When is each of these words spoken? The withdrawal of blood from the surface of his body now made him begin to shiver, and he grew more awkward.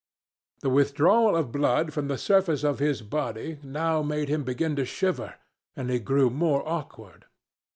The 0.61 0.69
withdrawal 0.71 1.35
of 1.35 1.51
blood 1.51 1.93
from 1.93 2.07
the 2.07 2.17
surface 2.17 2.63
of 2.63 2.79
his 2.79 3.03
body 3.03 3.59
now 3.61 4.01
made 4.01 4.29
him 4.29 4.43
begin 4.43 4.75
to 4.77 4.83
shiver, 4.83 5.35
and 5.75 5.91
he 5.91 5.99
grew 5.99 6.31
more 6.31 6.67
awkward. 6.67 7.25